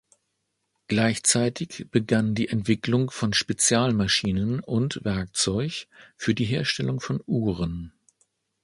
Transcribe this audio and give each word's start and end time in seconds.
Gleichzeitig 0.87 1.85
begann 1.91 2.33
die 2.33 2.47
Entwicklung 2.47 3.11
von 3.11 3.33
Spezialmaschinen 3.33 4.59
und 4.59 4.95
-werkzeug 5.05 5.85
für 6.17 6.33
die 6.33 6.45
Herstellung 6.45 6.99
von 6.99 7.21
Uhren. 7.27 7.93